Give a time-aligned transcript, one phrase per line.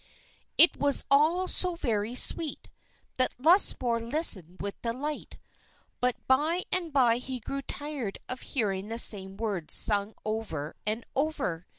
[0.57, 2.69] _"It was all so very sweet,
[3.17, 5.37] that Lusmore listened with delight;
[5.99, 11.05] but by and by he grew tired of hearing the same words sung over and
[11.15, 11.67] over.